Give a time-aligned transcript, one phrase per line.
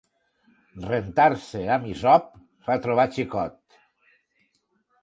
[0.85, 2.27] Rentar-se amb hisop
[2.71, 3.61] fa trobar xicot.